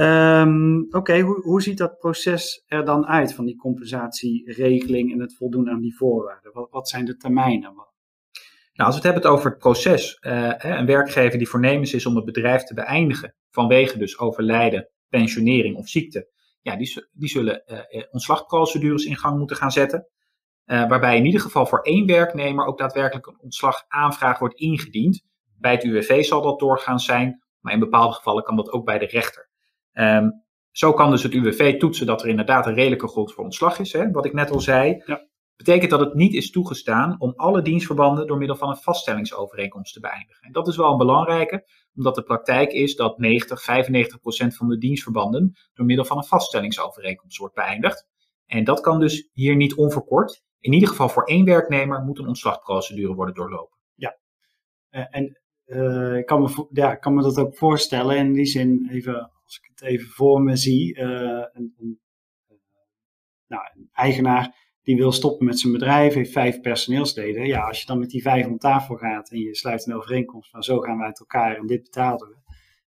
Um, 0.06 0.86
Oké, 0.86 0.98
okay, 0.98 1.22
hoe, 1.22 1.42
hoe 1.42 1.62
ziet 1.62 1.78
dat 1.78 1.98
proces 1.98 2.64
er 2.68 2.86
dan 2.86 3.06
uit 3.06 3.34
van 3.34 3.46
die 3.46 3.56
compensatieregeling 3.56 5.12
en 5.12 5.20
het 5.20 5.36
voldoen 5.36 5.70
aan 5.70 5.82
die 5.82 5.96
voorwaarden? 5.96 6.54
Wat, 6.54 6.68
wat 6.72 6.90
zijn 6.90 7.06
de 7.06 7.18
termijnen? 7.18 7.74
Nou, 8.74 8.90
als 8.90 9.02
we 9.02 9.08
het 9.08 9.14
hebben 9.14 9.32
over 9.32 9.50
het 9.50 9.60
proces, 9.60 10.18
uh, 10.22 10.54
een 10.58 10.86
werkgever 10.86 11.38
die 11.38 11.50
voornemens 11.50 11.94
is 11.94 12.06
om 12.06 12.16
het 12.16 12.26
bedrijf 12.26 12.64
te 12.64 12.74
beëindigen 12.74 13.36
vanwege 13.50 13.98
dus 13.98 14.20
overlijden, 14.20 14.90
pensionering 15.10 15.78
of 15.78 15.88
ziekte, 15.88 16.30
ja, 16.62 16.76
die, 16.76 17.08
die 17.12 17.30
zullen 17.30 17.64
uh, 17.68 18.04
ontslagprocedures 18.12 19.06
in 19.06 19.18
gang 19.18 19.38
moeten 19.38 19.56
gaan 19.56 19.72
zetten. 19.72 20.08
Uh, 20.66 20.88
waarbij 20.88 21.18
in 21.18 21.26
ieder 21.26 21.42
geval 21.42 21.66
voor 21.66 21.82
één 21.82 22.06
werknemer 22.06 22.66
ook 22.66 22.78
daadwerkelijk 22.78 23.28
een 23.28 23.40
ontslagaanvraag 23.40 24.40
wordt 24.40 24.60
ingediend. 24.60 25.24
Bij 25.58 25.72
het 25.72 25.84
UWV 25.84 26.24
zal 26.24 26.42
dat 26.42 26.60
doorgaans 26.60 27.06
zijn, 27.06 27.44
maar 27.60 27.74
in 27.74 27.80
bepaalde 27.80 28.14
gevallen 28.14 28.44
kan 28.44 28.56
dat 28.56 28.72
ook 28.72 28.86
bij 28.86 28.98
de 28.98 29.06
rechter. 29.06 29.50
Um, 29.94 30.44
zo 30.72 30.94
kan 30.94 31.10
dus 31.10 31.24
het 31.24 31.34
UWV 31.34 31.80
toetsen 31.80 32.06
dat 32.06 32.22
er 32.22 32.28
inderdaad 32.28 32.66
een 32.66 32.74
redelijke 32.74 33.08
grond 33.08 33.34
voor 33.34 33.44
ontslag 33.44 33.80
is, 33.80 33.94
hè, 33.94 34.12
wat 34.12 34.26
ik 34.26 34.34
net 34.34 34.52
al 34.52 34.60
zei. 34.60 35.04
Ja. 35.06 35.28
Betekent 35.56 35.92
dat 35.92 36.00
het 36.00 36.14
niet 36.14 36.34
is 36.34 36.52
toegestaan 36.52 37.16
om 37.20 37.34
alle 37.36 37.62
dienstverbanden 37.62 38.28
door 38.28 38.38
middel 38.38 38.56
van 38.56 38.70
een 38.70 38.78
vaststellingsovereenkomst 38.78 39.94
te 39.94 40.00
beëindigen. 40.00 40.44
En 40.44 40.52
dat 40.52 40.68
is 40.68 40.78
wel 40.78 40.92
een 40.92 40.98
belangrijke, 40.98 41.66
omdat 41.96 42.16
de 42.16 42.24
praktijk 42.24 42.72
is 42.72 42.96
dat 42.96 43.18
90, 43.18 43.62
95 43.62 44.20
procent 44.20 44.56
van 44.56 44.70
de 44.70 44.78
dienstverbanden 44.78 45.56
door 45.74 45.86
middel 45.86 46.06
van 46.06 46.18
een 46.18 46.24
vaststellingsovereenkomst 46.24 47.38
wordt 47.38 47.56
beëindigd. 47.56 48.08
En 48.46 48.64
dat 48.64 48.80
kan 48.80 49.00
dus 49.00 49.30
hier 49.34 49.56
niet 49.56 49.76
onverkort. 49.76 50.44
In 50.60 50.74
ieder 50.74 50.90
geval 50.90 51.10
voor 51.10 51.24
één 51.24 51.46
werknemer 51.46 52.02
moet 52.02 52.20
een 52.20 52.28
ontslagprocedure 52.28 53.14
worden 53.14 53.36
doorlopen. 53.36 53.78
Ja, 53.94 54.18
uh, 54.92 55.06
en 55.10 55.40
uh, 55.66 56.18
ik, 56.18 56.26
kan 56.26 56.42
me, 56.42 56.68
ja, 56.72 56.96
kan 56.96 57.16
dat 57.16 57.38
ook 57.38 57.58
voorstellen. 57.58 58.18
In 58.18 58.34
die 58.34 58.46
zin, 58.46 58.88
even, 58.92 59.32
als 59.44 59.58
ik 59.58 59.70
het 59.70 59.82
even 59.82 60.08
voor 60.08 60.42
me 60.42 60.56
zie, 60.56 60.96
uh, 60.98 61.46
een, 61.52 61.74
een, 61.78 62.00
nou, 63.48 63.64
een 63.74 63.90
eigenaar 63.92 64.65
die 64.86 64.96
wil 64.96 65.12
stoppen 65.12 65.46
met 65.46 65.60
zijn 65.60 65.74
bedrijf, 65.74 66.14
heeft 66.14 66.32
vijf 66.32 66.62
personeelsleden. 66.62 67.46
Ja, 67.46 67.68
als 67.68 67.80
je 67.80 67.86
dan 67.86 68.00
met 68.00 68.10
die 68.10 68.22
vijf 68.22 68.46
om 68.46 68.58
tafel 68.58 68.96
gaat 68.96 69.30
en 69.30 69.40
je 69.40 69.56
sluit 69.56 69.86
een 69.86 69.96
overeenkomst 69.96 70.50
van 70.50 70.64
zo 70.64 70.80
gaan 70.80 70.98
we 70.98 71.04
uit 71.04 71.20
elkaar 71.20 71.58
en 71.58 71.66
dit 71.66 71.84
betalen 71.84 72.28
we. 72.28 72.36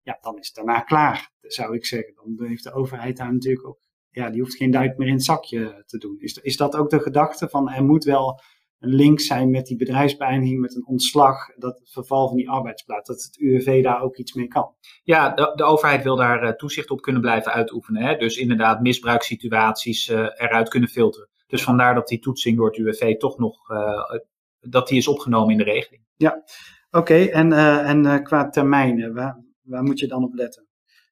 Ja, 0.02 0.19
dan 0.20 0.38
is 0.38 0.46
het 0.46 0.56
daarna 0.56 0.81
klaar, 0.81 1.31
zou 1.41 1.75
ik 1.75 1.87
zeggen. 1.87 2.14
Dan 2.14 2.46
heeft 2.46 2.64
de 2.64 2.73
overheid 2.73 3.17
daar 3.17 3.32
natuurlijk 3.32 3.67
ook, 3.67 3.79
ja, 4.11 4.31
die 4.31 4.41
hoeft 4.41 4.56
geen 4.56 4.70
duit 4.70 4.99
meer 4.99 5.08
in 5.08 5.14
het 5.14 5.25
zakje 5.25 5.82
te 5.87 5.99
doen. 5.99 6.17
Is, 6.19 6.38
is 6.38 6.56
dat 6.56 6.76
ook 6.76 6.91
de 6.91 7.00
gedachte 7.00 7.49
van 7.49 7.70
er 7.70 7.84
moet 7.84 8.05
wel 8.05 8.41
een 8.79 8.94
link 8.94 9.20
zijn 9.20 9.51
met 9.51 9.67
die 9.67 9.77
bedrijfsbeëindiging, 9.77 10.60
met 10.60 10.74
een 10.74 10.86
ontslag, 10.86 11.55
dat 11.56 11.79
het 11.79 11.91
verval 11.91 12.29
van 12.29 12.36
die 12.36 12.51
arbeidsplaats, 12.51 13.08
dat 13.08 13.22
het 13.22 13.36
UWV 13.39 13.82
daar 13.82 14.03
ook 14.03 14.17
iets 14.17 14.32
mee 14.32 14.48
kan. 14.48 14.74
Ja, 15.03 15.31
de, 15.31 15.53
de 15.55 15.65
overheid 15.65 16.03
wil 16.03 16.17
daar 16.17 16.44
uh, 16.44 16.51
toezicht 16.51 16.91
op 16.91 17.01
kunnen 17.01 17.22
blijven 17.22 17.53
uitoefenen. 17.53 18.03
Hè? 18.03 18.17
Dus 18.17 18.36
inderdaad 18.36 18.81
misbruikssituaties 18.81 20.08
uh, 20.08 20.19
eruit 20.19 20.69
kunnen 20.69 20.89
filteren. 20.89 21.29
Dus 21.55 21.63
vandaar 21.63 21.94
dat 21.94 22.08
die 22.08 22.19
toetsing 22.19 22.56
door 22.56 22.67
het 22.67 22.77
UWV 22.77 23.17
toch 23.17 23.39
nog, 23.39 23.70
uh, 23.70 24.11
dat 24.61 24.89
die 24.89 24.99
is 24.99 25.08
opgenomen 25.08 25.51
in 25.51 25.58
de 25.58 25.65
regeling. 25.65 26.03
Ja, 26.17 26.44
oké. 26.91 27.15
En, 27.15 27.51
uh, 27.51 27.89
en 27.89 28.05
uh, 28.05 28.23
qua 28.23 28.49
termijnen, 28.49 29.15
waar, 29.15 29.44
waar 29.63 29.82
moet 29.82 29.99
je 29.99 30.06
dan 30.06 30.25
op 30.25 30.34
letten? 30.34 30.67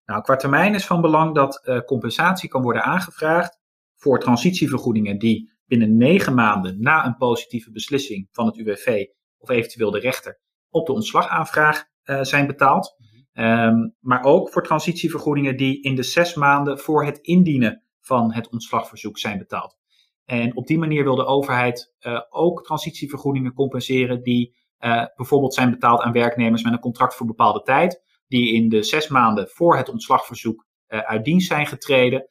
Nou, 0.05 0.23
qua 0.23 0.37
termijn 0.37 0.75
is 0.75 0.87
van 0.87 1.01
belang 1.01 1.35
dat 1.35 1.83
compensatie 1.87 2.49
kan 2.49 2.63
worden 2.63 2.83
aangevraagd 2.83 3.59
voor 3.97 4.21
transitievergoedingen 4.21 5.19
die 5.19 5.53
binnen 5.65 5.97
negen 5.97 6.35
maanden 6.35 6.81
na 6.81 7.07
een 7.07 7.17
positieve 7.17 7.71
beslissing 7.71 8.29
van 8.31 8.47
het 8.47 8.57
UWV 8.57 9.07
of 9.39 9.49
eventueel 9.49 9.91
de 9.91 9.99
rechter 9.99 10.41
op 10.71 10.87
de 10.87 10.93
ontslagaanvraag 10.93 11.85
zijn 12.23 12.47
betaald. 12.47 12.97
Um, 13.33 13.95
maar 14.01 14.25
ook 14.25 14.51
voor 14.51 14.63
transitievergoedingen 14.63 15.57
die 15.57 15.83
in 15.83 15.95
de 15.95 16.03
zes 16.03 16.35
maanden 16.35 16.79
voor 16.79 17.05
het 17.05 17.19
indienen 17.19 17.83
van 18.01 18.33
het 18.33 18.49
ontslagverzoek 18.51 19.19
zijn 19.19 19.39
betaald. 19.39 19.81
En 20.33 20.57
op 20.57 20.67
die 20.67 20.79
manier 20.79 21.05
wil 21.05 21.15
de 21.15 21.25
overheid 21.25 21.95
uh, 22.01 22.21
ook 22.31 22.65
transitievergoedingen 22.65 23.53
compenseren 23.53 24.23
die 24.23 24.55
uh, 24.81 25.05
bijvoorbeeld 25.17 25.55
zijn 25.55 25.71
betaald 25.71 26.01
aan 26.01 26.12
werknemers 26.12 26.62
met 26.62 26.73
een 26.73 26.79
contract 26.79 27.15
voor 27.15 27.27
bepaalde 27.27 27.62
tijd, 27.62 28.03
die 28.27 28.53
in 28.53 28.69
de 28.69 28.83
zes 28.83 29.09
maanden 29.09 29.49
voor 29.49 29.77
het 29.77 29.89
ontslagverzoek 29.89 30.67
uh, 30.89 30.99
uit 30.99 31.25
dienst 31.25 31.47
zijn 31.47 31.67
getreden, 31.67 32.29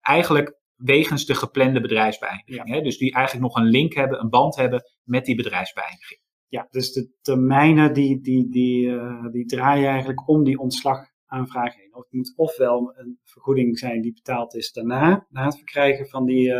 eigenlijk 0.00 0.58
wegens 0.74 1.26
de 1.26 1.34
geplande 1.34 1.80
bedrijfsbeëindiging. 1.80 2.68
Ja. 2.68 2.74
Hè? 2.74 2.80
Dus 2.80 2.98
die 2.98 3.12
eigenlijk 3.12 3.46
nog 3.46 3.64
een 3.64 3.70
link 3.70 3.94
hebben, 3.94 4.20
een 4.20 4.30
band 4.30 4.56
hebben 4.56 4.82
met 5.02 5.24
die 5.24 5.36
bedrijfsbeëindiging. 5.36 6.20
Ja, 6.48 6.66
dus 6.70 6.92
de 6.92 7.10
termijnen 7.20 7.92
die, 7.92 8.20
die, 8.20 8.50
die, 8.50 8.96
die 9.30 9.44
draaien 9.44 9.88
eigenlijk 9.88 10.28
om 10.28 10.44
die 10.44 10.58
ontslagaanvraag 10.58 11.76
heen. 11.76 11.94
Of 11.94 12.02
het 12.02 12.12
moet 12.12 12.32
ofwel 12.36 12.94
een 12.96 13.18
vergoeding 13.24 13.78
zijn 13.78 14.00
die 14.00 14.12
betaald 14.12 14.54
is 14.54 14.72
daarna, 14.72 15.26
na 15.28 15.44
het 15.44 15.56
verkrijgen 15.56 16.08
van 16.08 16.24
die, 16.24 16.52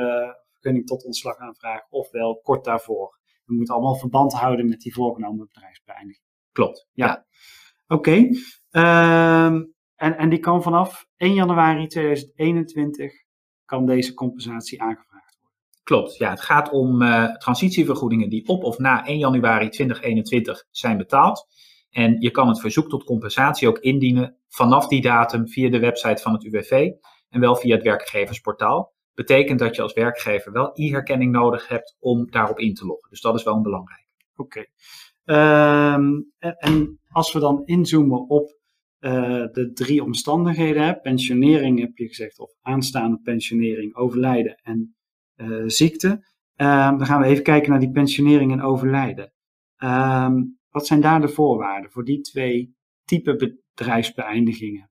vergunning 0.60 0.86
tot 0.86 1.04
ontslagaanvraag, 1.04 1.80
ofwel 1.88 2.40
kort 2.42 2.64
daarvoor. 2.64 3.18
We 3.44 3.54
moeten 3.54 3.74
allemaal 3.74 3.96
verband 3.96 4.32
houden 4.32 4.68
met 4.68 4.80
die 4.80 4.94
voorgenomen 4.94 5.48
bedrijfsbeëindiging. 5.52 6.24
Klopt. 6.52 6.88
Ja. 6.92 7.26
Oké. 7.86 8.10
Okay. 8.10 8.36
Ehm, 8.70 9.64
en, 9.94 10.18
en 10.18 10.28
die 10.28 10.38
kan 10.38 10.62
vanaf 10.62 11.06
1 11.16 11.34
januari 11.34 11.86
2021 11.86 13.12
kan 13.64 13.86
deze 13.86 14.14
compensatie 14.14 14.82
aangevraagd 14.82 15.38
worden. 15.40 15.58
Klopt, 15.82 16.16
ja. 16.16 16.30
Het 16.30 16.40
gaat 16.40 16.70
om 16.70 17.02
uh, 17.02 17.36
transitievergoedingen 17.36 18.28
die 18.28 18.48
op 18.48 18.64
of 18.64 18.78
na 18.78 19.06
1 19.06 19.18
januari 19.18 19.68
2021 19.68 20.64
zijn 20.70 20.96
betaald. 20.96 21.46
En 21.90 22.20
je 22.20 22.30
kan 22.30 22.48
het 22.48 22.60
verzoek 22.60 22.88
tot 22.88 23.04
compensatie 23.04 23.68
ook 23.68 23.78
indienen 23.78 24.36
vanaf 24.48 24.86
die 24.86 25.00
datum 25.00 25.48
via 25.48 25.70
de 25.70 25.78
website 25.78 26.22
van 26.22 26.32
het 26.32 26.44
UWV 26.44 26.90
en 27.28 27.40
wel 27.40 27.56
via 27.56 27.74
het 27.74 27.84
werkgeversportaal. 27.84 28.92
Betekent 29.20 29.58
dat 29.58 29.76
je 29.76 29.82
als 29.82 29.92
werkgever 29.92 30.52
wel 30.52 30.70
e-herkenning 30.74 31.32
nodig 31.32 31.68
hebt 31.68 31.96
om 31.98 32.30
daarop 32.30 32.58
in 32.58 32.74
te 32.74 32.86
loggen. 32.86 33.10
Dus 33.10 33.20
dat 33.20 33.34
is 33.34 33.42
wel 33.42 33.60
belangrijk. 33.60 34.06
Oké. 34.36 34.64
Ehm, 35.24 36.20
en, 36.38 37.00
als 37.08 37.32
we 37.32 37.40
dan 37.40 37.62
inzoomen 37.64 38.28
op 38.28 38.58
uh, 39.00 39.12
de 39.52 39.70
drie 39.74 40.02
omstandigheden, 40.02 40.82
hè, 40.82 41.00
pensionering 41.00 41.80
heb 41.80 41.96
je 41.96 42.08
gezegd, 42.08 42.38
of 42.38 42.50
aanstaande 42.60 43.20
pensionering, 43.22 43.94
overlijden 43.96 44.60
en 44.62 44.96
uh, 45.36 45.62
ziekte. 45.66 46.08
Um, 46.08 46.98
dan 46.98 47.06
gaan 47.06 47.20
we 47.20 47.26
even 47.26 47.44
kijken 47.44 47.70
naar 47.70 47.80
die 47.80 47.90
pensionering 47.90 48.52
en 48.52 48.62
overlijden. 48.62 49.32
Um, 49.78 50.58
wat 50.68 50.86
zijn 50.86 51.00
daar 51.00 51.20
de 51.20 51.28
voorwaarden 51.28 51.90
voor 51.90 52.04
die 52.04 52.20
twee 52.20 52.74
type 53.04 53.36
bedrijfsbeëindigingen? 53.74 54.89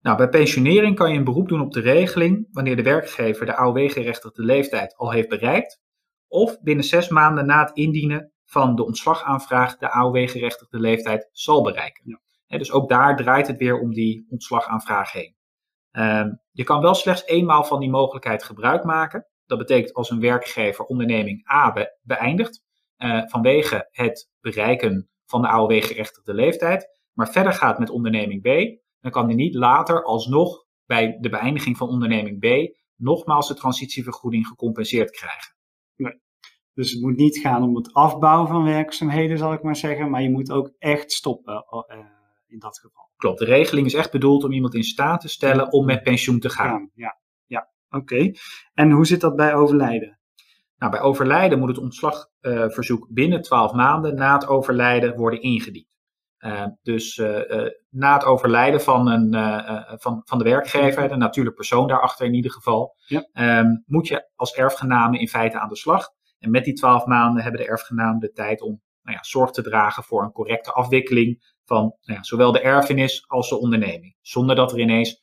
Nou, 0.00 0.16
bij 0.16 0.28
pensionering 0.28 0.96
kan 0.96 1.12
je 1.12 1.18
een 1.18 1.24
beroep 1.24 1.48
doen 1.48 1.60
op 1.60 1.72
de 1.72 1.80
regeling 1.80 2.48
wanneer 2.50 2.76
de 2.76 2.82
werkgever 2.82 3.46
de 3.46 3.56
AOW-gerechtigde 3.56 4.44
leeftijd 4.44 4.96
al 4.96 5.10
heeft 5.10 5.28
bereikt, 5.28 5.80
of 6.28 6.60
binnen 6.60 6.84
zes 6.84 7.08
maanden 7.08 7.46
na 7.46 7.60
het 7.60 7.76
indienen 7.76 8.32
van 8.44 8.74
de 8.74 8.84
ontslagaanvraag 8.84 9.76
de 9.76 9.90
AOW-gerechtigde 9.90 10.80
leeftijd 10.80 11.28
zal 11.32 11.62
bereiken. 11.62 12.20
Ja. 12.46 12.58
dus 12.58 12.72
ook 12.72 12.88
daar 12.88 13.16
draait 13.16 13.46
het 13.46 13.56
weer 13.56 13.80
om 13.80 13.92
die 13.92 14.26
ontslagaanvraag 14.28 15.12
heen. 15.12 15.34
Uh, 15.92 16.26
je 16.50 16.64
kan 16.64 16.80
wel 16.80 16.94
slechts 16.94 17.26
eenmaal 17.26 17.64
van 17.64 17.80
die 17.80 17.90
mogelijkheid 17.90 18.42
gebruik 18.42 18.84
maken. 18.84 19.26
Dat 19.46 19.58
betekent 19.58 19.94
als 19.94 20.10
een 20.10 20.20
werkgever 20.20 20.84
onderneming 20.84 21.50
A 21.52 21.88
beëindigt 22.02 22.62
uh, 22.98 23.22
vanwege 23.26 23.88
het 23.90 24.30
bereiken 24.40 25.10
van 25.26 25.42
de 25.42 25.48
AOW-gerechtigde 25.48 26.34
leeftijd, 26.34 27.00
maar 27.12 27.30
verder 27.30 27.52
gaat 27.52 27.78
met 27.78 27.90
onderneming 27.90 28.42
B, 28.42 28.79
dan 29.00 29.10
kan 29.10 29.26
hij 29.26 29.34
niet 29.34 29.54
later 29.54 30.04
alsnog 30.04 30.64
bij 30.86 31.18
de 31.20 31.28
beëindiging 31.28 31.76
van 31.76 31.88
onderneming 31.88 32.38
B 32.38 32.76
nogmaals 32.96 33.48
de 33.48 33.54
transitievergoeding 33.54 34.46
gecompenseerd 34.46 35.10
krijgen. 35.10 35.54
Nee. 35.96 36.20
Dus 36.74 36.90
het 36.90 37.00
moet 37.00 37.16
niet 37.16 37.38
gaan 37.38 37.62
om 37.62 37.76
het 37.76 37.92
afbouwen 37.92 38.48
van 38.48 38.64
werkzaamheden, 38.64 39.38
zal 39.38 39.52
ik 39.52 39.62
maar 39.62 39.76
zeggen, 39.76 40.10
maar 40.10 40.22
je 40.22 40.30
moet 40.30 40.50
ook 40.50 40.72
echt 40.78 41.12
stoppen 41.12 41.64
uh, 41.70 41.98
in 42.46 42.58
dat 42.58 42.78
geval. 42.78 43.10
Klopt, 43.16 43.38
de 43.38 43.44
regeling 43.44 43.86
is 43.86 43.94
echt 43.94 44.10
bedoeld 44.10 44.44
om 44.44 44.52
iemand 44.52 44.74
in 44.74 44.82
staat 44.82 45.20
te 45.20 45.28
stellen 45.28 45.72
om 45.72 45.84
met 45.86 46.02
pensioen 46.02 46.38
te 46.38 46.50
gaan. 46.50 46.90
Ja, 46.94 47.18
ja, 47.46 47.70
oké. 47.90 48.30
En 48.74 48.90
hoe 48.90 49.06
zit 49.06 49.20
dat 49.20 49.36
bij 49.36 49.54
overlijden? 49.54 50.18
Nou, 50.76 50.92
bij 50.92 51.00
overlijden 51.00 51.58
moet 51.58 51.68
het 51.68 51.78
ontslagverzoek 51.78 53.06
uh, 53.06 53.12
binnen 53.12 53.42
12 53.42 53.72
maanden 53.72 54.14
na 54.14 54.34
het 54.34 54.46
overlijden 54.46 55.16
worden 55.16 55.42
ingediend. 55.42 55.88
Uh, 56.40 56.66
dus 56.82 57.16
uh, 57.16 57.68
na 57.90 58.12
het 58.12 58.24
overlijden 58.24 58.80
van, 58.80 59.08
een, 59.08 59.32
van, 60.00 60.22
van 60.24 60.38
de 60.38 60.44
werkgever, 60.44 61.08
de 61.08 61.16
natuurlijke 61.16 61.58
persoon 61.58 61.88
daarachter 61.88 62.26
in 62.26 62.34
ieder 62.34 62.50
geval, 62.50 62.96
ja. 63.06 63.28
um, 63.58 63.82
moet 63.86 64.06
je 64.06 64.30
als 64.34 64.54
erfgename 64.54 65.18
in 65.18 65.28
feite 65.28 65.58
aan 65.58 65.68
de 65.68 65.76
slag. 65.76 66.08
En 66.38 66.50
met 66.50 66.64
die 66.64 66.74
12 66.74 67.06
maanden 67.06 67.42
hebben 67.42 67.60
de 67.60 67.68
erfgenamen 67.68 68.20
de 68.20 68.32
tijd 68.32 68.60
om 68.60 68.80
nou 69.02 69.16
ja, 69.16 69.22
zorg 69.22 69.50
te 69.50 69.62
dragen 69.62 70.02
voor 70.02 70.22
een 70.22 70.32
correcte 70.32 70.72
afwikkeling 70.72 71.54
van 71.64 71.82
nou 71.82 72.18
ja, 72.18 72.22
zowel 72.22 72.52
de 72.52 72.60
erfenis 72.60 73.24
als 73.28 73.48
de 73.48 73.58
onderneming. 73.58 74.16
Zonder 74.20 74.56
dat 74.56 74.72
er 74.72 74.78
ineens 74.78 75.22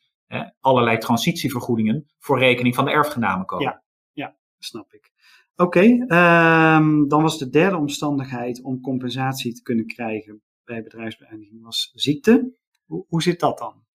allerlei 0.60 0.98
transitievergoedingen 0.98 2.12
voor 2.20 2.40
rekening 2.40 2.76
van 2.76 2.86
de 2.86 2.92
erfgenamen 2.92 3.46
komen. 3.46 3.66
Ja, 3.66 3.84
ja 4.12 4.38
snap 4.58 4.94
ik. 4.94 5.12
Oké, 5.56 5.80
okay, 5.80 6.76
um, 6.76 7.08
dan 7.08 7.22
was 7.22 7.38
de 7.38 7.50
derde 7.50 7.78
omstandigheid 7.78 8.64
om 8.64 8.82
compensatie 8.82 9.54
te 9.54 9.62
kunnen 9.62 9.86
krijgen 9.86 10.42
bij 10.68 10.84
bedrijfsbeëindiging 10.84 11.64
was 11.64 11.92
ziekte. 11.94 12.56
Hoe, 12.86 13.06
hoe 13.08 13.22
zit 13.22 13.40
dat 13.40 13.58
dan? 13.58 13.86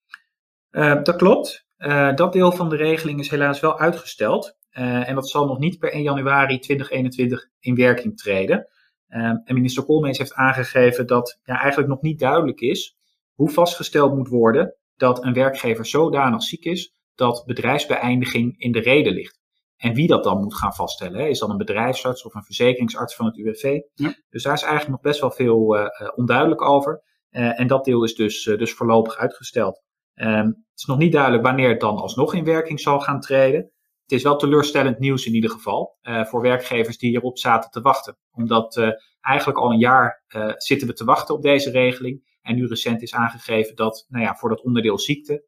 Uh, 0.71 1.03
dat 1.03 1.17
klopt. 1.17 1.67
Uh, 1.79 2.15
dat 2.15 2.33
deel 2.33 2.53
van 2.53 2.69
de 2.69 2.77
regeling 2.77 3.21
is 3.21 3.31
helaas 3.31 3.61
wel 3.61 3.79
uitgesteld. 3.79 4.57
Uh, 4.73 5.09
en 5.09 5.15
dat 5.15 5.29
zal 5.29 5.47
nog 5.47 5.59
niet 5.59 5.79
per 5.79 5.93
1 5.93 6.03
januari 6.03 6.59
2021 6.59 7.49
in 7.61 7.75
werking 7.75 8.17
treden. 8.17 8.69
en 9.07 9.43
minister 9.47 9.85
Koolmees 9.85 10.19
heeft 10.19 10.35
aangegeven 10.35 11.07
dat 11.07 11.41
ja, 11.45 11.61
eigenlijk 11.61 11.89
nog 11.91 12.01
niet 12.01 12.19
duidelijk 12.19 12.61
is 12.61 12.97
hoe 13.35 13.51
vastgesteld 13.51 14.15
moet 14.15 14.29
worden 14.29 14.77
dat 14.97 15.25
een 15.25 15.33
werkgever 15.33 15.87
zodanig 15.87 16.43
ziek 16.43 16.65
is 16.65 16.95
dat 17.15 17.43
bedrijfsbeëindiging 17.47 18.59
in 18.59 18.73
de 18.73 18.81
reden 18.81 19.13
ligt. 19.13 19.42
En 19.83 19.95
wie 19.95 20.07
dat 20.07 20.25
dan 20.25 20.41
moet 20.41 20.55
gaan 20.55 20.73
vaststellen. 20.73 21.21
Hè? 21.21 21.27
Is 21.27 21.39
dat 21.39 21.51
een 21.51 21.57
bedrijfsarts 21.57 22.25
of 22.25 22.35
een 22.35 22.45
verzekeringsarts 22.45 23.15
van 23.15 23.27
het 23.27 23.37
UWV? 23.37 23.81
Ja. 23.95 24.15
Dus 24.31 24.43
daar 24.43 24.55
is 24.55 24.63
eigenlijk 24.63 24.91
nog 24.91 25.01
best 25.01 25.21
wel 25.21 25.31
veel 25.31 25.77
uh, 25.77 25.87
onduidelijk 26.15 26.63
over. 26.63 27.03
Uh, 27.31 27.61
en 27.61 27.67
dat 27.67 27.85
deel 27.85 28.05
is 28.05 28.15
dus, 28.15 28.47
uh, 28.47 28.59
dus 28.59 28.73
voorlopig 28.73 29.17
uitgesteld. 29.17 29.83
Um, 30.15 30.47
het 30.47 30.81
is 30.81 30.85
nog 30.85 30.99
niet 30.99 31.13
duidelijk 31.13 31.43
wanneer 31.43 31.69
het 31.69 31.81
dan 31.81 31.97
alsnog 31.97 32.35
in 32.35 32.45
werking 32.45 32.81
zal 32.81 33.01
gaan 33.01 33.21
treden. 33.21 33.61
Het 34.03 34.13
is 34.13 34.23
wel 34.23 34.37
teleurstellend 34.37 34.99
nieuws 34.99 35.27
in 35.27 35.35
ieder 35.35 35.51
geval 35.51 35.99
voor 36.03 36.43
werkgevers 36.43 36.99
die 36.99 37.11
hierop 37.11 37.39
zaten 37.39 37.71
te 37.71 37.81
wachten. 37.81 38.17
Omdat 38.33 38.95
eigenlijk 39.21 39.59
al 39.59 39.73
een 39.73 39.79
jaar 39.79 40.25
zitten 40.57 40.89
we 40.89 40.95
te 40.95 41.05
wachten 41.05 41.35
op 41.35 41.43
deze 41.43 41.71
regeling. 41.71 42.39
En 42.43 42.55
nu 42.55 42.67
recent 42.67 43.03
is 43.03 43.15
aangegeven 43.15 43.77
dat 43.77 44.07
nou 44.09 44.25
ja, 44.25 44.35
voor 44.35 44.49
dat 44.49 44.63
onderdeel 44.63 44.99
ziekte 44.99 45.47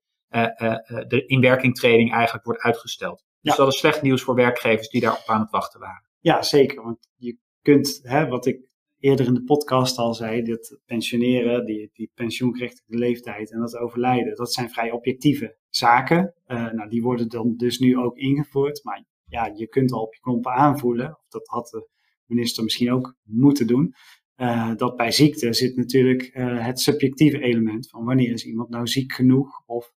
de 1.09 1.23
inwerkingtreding 1.27 2.13
eigenlijk 2.13 2.45
wordt 2.45 2.63
uitgesteld. 2.63 3.25
Dus 3.45 3.57
dat 3.57 3.69
is 3.69 3.79
slecht 3.79 4.03
nieuws 4.03 4.23
voor 4.23 4.35
werkgevers 4.35 4.89
die 4.89 5.01
daarop 5.01 5.27
aan 5.27 5.41
het 5.41 5.51
wachten 5.51 5.81
waren. 5.81 6.05
Ja, 6.21 6.43
zeker. 6.43 6.83
Want 6.83 7.09
je 7.17 7.39
kunt, 7.63 8.01
hè, 8.03 8.27
wat 8.27 8.47
ik 8.47 8.61
eerder 8.99 9.27
in 9.27 9.35
de 9.35 9.45
podcast 9.45 9.99
al 9.99 10.15
zei, 10.15 10.43
dat 10.43 10.79
pensioneren, 10.87 11.67
die, 11.67 11.91
die 11.93 12.11
pensioengerechtigde 12.15 12.99
leeftijd 12.99 13.53
en 13.53 13.61
dat 13.61 13.77
overlijden, 13.77 14.37
dat 14.37 14.53
zijn 14.53 14.71
vrij 14.71 14.91
objectieve 14.91 15.57
zaken. 15.69 16.35
Uh, 16.47 16.73
nou, 16.73 16.89
die 16.89 17.03
worden 17.03 17.29
dan 17.29 17.57
dus 17.57 17.79
nu 17.79 17.99
ook 17.99 18.17
ingevoerd. 18.17 18.85
Maar 18.85 19.05
ja, 19.25 19.53
je 19.55 19.69
kunt 19.69 19.93
al 19.93 20.03
op 20.03 20.15
je 20.15 20.21
knop 20.21 20.47
aanvoelen, 20.47 21.11
of 21.11 21.29
dat 21.29 21.47
had 21.47 21.69
de 21.69 21.89
minister 22.27 22.65
misschien 22.65 22.93
ook 22.93 23.17
moeten 23.23 23.67
doen, 23.67 23.95
uh, 24.37 24.75
dat 24.77 24.97
bij 24.97 25.11
ziekte 25.11 25.53
zit 25.53 25.77
natuurlijk 25.77 26.31
uh, 26.35 26.65
het 26.67 26.81
subjectieve 26.81 27.41
element 27.41 27.89
van 27.89 28.05
wanneer 28.05 28.33
is 28.33 28.47
iemand 28.47 28.69
nou 28.69 28.87
ziek 28.87 29.13
genoeg 29.13 29.63
of 29.67 29.93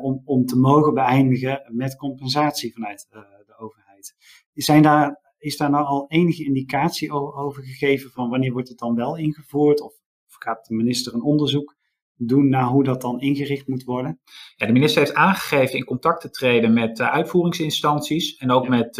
om, 0.00 0.22
om 0.24 0.44
te 0.44 0.56
mogen 0.56 0.94
beëindigen 0.94 1.62
met 1.68 1.96
compensatie 1.96 2.72
vanuit 2.72 3.06
uh, 3.10 3.20
de 3.46 3.58
overheid. 3.58 4.14
Zijn 4.54 4.82
daar, 4.82 5.34
is 5.38 5.56
daar 5.56 5.70
nou 5.70 5.84
al 5.84 6.04
enige 6.08 6.44
indicatie 6.44 7.12
over 7.12 7.62
gegeven 7.62 8.10
van 8.10 8.30
wanneer 8.30 8.52
wordt 8.52 8.68
het 8.68 8.78
dan 8.78 8.94
wel 8.94 9.16
ingevoerd? 9.16 9.80
Of, 9.80 9.92
of 10.26 10.34
gaat 10.38 10.66
de 10.66 10.74
minister 10.74 11.14
een 11.14 11.22
onderzoek 11.22 11.76
doen 12.14 12.48
naar 12.48 12.66
hoe 12.66 12.84
dat 12.84 13.00
dan 13.00 13.20
ingericht 13.20 13.68
moet 13.68 13.84
worden? 13.84 14.20
Ja, 14.56 14.66
de 14.66 14.72
minister 14.72 15.02
heeft 15.02 15.14
aangegeven 15.14 15.78
in 15.78 15.84
contact 15.84 16.20
te 16.20 16.30
treden 16.30 16.72
met 16.72 16.98
uh, 16.98 17.10
uitvoeringsinstanties 17.10 18.36
en 18.36 18.50
ook 18.50 18.64
ja. 18.64 18.70
met 18.70 18.96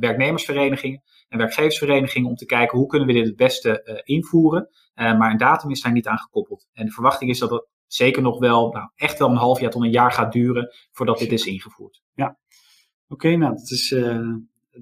werknemersverenigingen 0.00 1.02
en 1.28 1.38
werkgeversverenigingen 1.38 2.28
om 2.28 2.36
te 2.36 2.46
kijken 2.46 2.78
hoe 2.78 2.86
kunnen 2.86 3.08
we 3.08 3.14
dit 3.14 3.26
het 3.26 3.36
beste 3.36 4.02
invoeren. 4.04 4.68
maar 4.94 5.30
een 5.30 5.36
datum 5.36 5.70
is 5.70 5.80
daar 5.80 5.92
niet 5.92 6.06
aan 6.06 6.18
gekoppeld. 6.18 6.68
En 6.72 6.86
de 6.86 6.92
verwachting 6.92 7.30
is 7.30 7.38
dat 7.38 7.50
het 7.50 7.71
zeker 7.94 8.22
nog 8.22 8.38
wel, 8.38 8.70
nou, 8.70 8.90
echt 8.94 9.18
wel 9.18 9.28
een 9.28 9.36
half 9.36 9.60
jaar 9.60 9.70
tot 9.70 9.82
een 9.82 9.90
jaar 9.90 10.12
gaat 10.12 10.32
duren 10.32 10.74
voordat 10.90 11.18
dit 11.18 11.32
is 11.32 11.46
ingevoerd. 11.46 12.02
Ja, 12.14 12.26
oké, 12.26 13.26
okay, 13.26 13.34
nou, 13.34 13.54
dat 13.54 13.70
is 13.70 13.90
uh, 13.90 14.34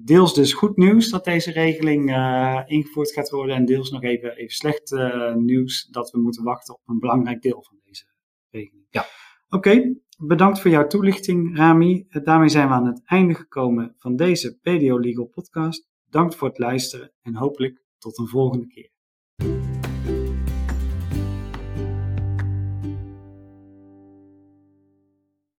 deels 0.03 0.33
dus 0.33 0.53
goed 0.53 0.77
nieuws 0.77 1.09
dat 1.09 1.25
deze 1.25 1.51
regeling 1.51 2.09
uh, 2.09 2.61
ingevoerd 2.65 3.11
gaat 3.11 3.29
worden 3.29 3.55
en 3.55 3.65
deels 3.65 3.91
nog 3.91 4.03
even, 4.03 4.35
even 4.35 4.55
slecht 4.55 4.91
uh, 4.91 5.33
nieuws 5.35 5.87
dat 5.89 6.11
we 6.11 6.19
moeten 6.19 6.43
wachten 6.43 6.73
op 6.73 6.81
een 6.85 6.99
belangrijk 6.99 7.41
deel 7.41 7.63
van 7.63 7.77
deze 7.83 8.05
regeling. 8.49 8.85
Ja. 8.89 9.05
Oké, 9.49 9.69
okay, 9.69 9.97
bedankt 10.17 10.59
voor 10.59 10.71
jouw 10.71 10.87
toelichting, 10.87 11.57
Rami. 11.57 12.05
Daarmee 12.09 12.49
zijn 12.49 12.67
we 12.67 12.73
aan 12.73 12.85
het 12.85 13.01
einde 13.05 13.33
gekomen 13.33 13.95
van 13.97 14.15
deze 14.15 14.57
PDO 14.61 14.99
Legal 14.99 15.25
podcast. 15.25 15.89
Dank 16.09 16.33
voor 16.33 16.47
het 16.47 16.57
luisteren 16.57 17.11
en 17.21 17.35
hopelijk 17.35 17.83
tot 17.97 18.17
een 18.17 18.27
volgende 18.27 18.67
keer. 18.67 18.91